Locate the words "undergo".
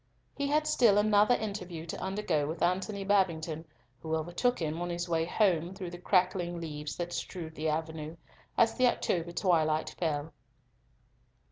2.01-2.47